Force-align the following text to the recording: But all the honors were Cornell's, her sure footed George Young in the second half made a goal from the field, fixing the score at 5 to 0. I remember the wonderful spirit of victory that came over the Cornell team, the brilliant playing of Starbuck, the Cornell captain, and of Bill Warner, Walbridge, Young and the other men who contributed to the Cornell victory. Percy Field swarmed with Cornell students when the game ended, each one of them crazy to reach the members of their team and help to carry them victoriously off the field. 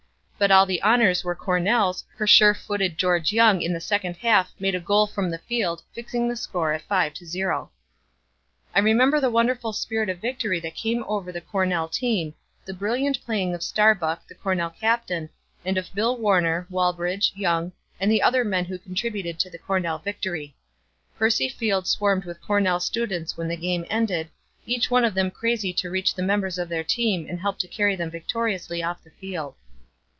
But 0.41 0.49
all 0.49 0.65
the 0.65 0.81
honors 0.81 1.23
were 1.23 1.35
Cornell's, 1.35 2.03
her 2.15 2.25
sure 2.25 2.55
footed 2.55 2.97
George 2.97 3.31
Young 3.31 3.61
in 3.61 3.73
the 3.73 3.79
second 3.79 4.15
half 4.17 4.51
made 4.57 4.73
a 4.73 4.79
goal 4.79 5.05
from 5.05 5.29
the 5.29 5.37
field, 5.37 5.83
fixing 5.93 6.27
the 6.27 6.35
score 6.35 6.73
at 6.73 6.81
5 6.81 7.13
to 7.13 7.27
0. 7.27 7.69
I 8.73 8.79
remember 8.79 9.19
the 9.21 9.29
wonderful 9.29 9.71
spirit 9.71 10.09
of 10.09 10.17
victory 10.17 10.59
that 10.61 10.73
came 10.73 11.03
over 11.07 11.31
the 11.31 11.41
Cornell 11.41 11.87
team, 11.87 12.33
the 12.65 12.73
brilliant 12.73 13.23
playing 13.23 13.53
of 13.53 13.61
Starbuck, 13.61 14.27
the 14.27 14.33
Cornell 14.33 14.71
captain, 14.71 15.29
and 15.63 15.77
of 15.77 15.93
Bill 15.93 16.17
Warner, 16.17 16.65
Walbridge, 16.71 17.31
Young 17.35 17.71
and 17.99 18.11
the 18.11 18.23
other 18.23 18.43
men 18.43 18.65
who 18.65 18.79
contributed 18.79 19.37
to 19.41 19.49
the 19.51 19.59
Cornell 19.59 19.99
victory. 19.99 20.55
Percy 21.19 21.49
Field 21.49 21.85
swarmed 21.85 22.25
with 22.25 22.41
Cornell 22.41 22.79
students 22.79 23.37
when 23.37 23.47
the 23.47 23.55
game 23.57 23.85
ended, 23.91 24.31
each 24.65 24.89
one 24.89 25.05
of 25.05 25.13
them 25.13 25.29
crazy 25.29 25.71
to 25.73 25.91
reach 25.91 26.15
the 26.15 26.23
members 26.23 26.57
of 26.57 26.67
their 26.67 26.83
team 26.83 27.27
and 27.29 27.39
help 27.41 27.59
to 27.59 27.67
carry 27.67 27.95
them 27.95 28.09
victoriously 28.09 28.81
off 28.81 29.03
the 29.03 29.11
field. 29.11 29.53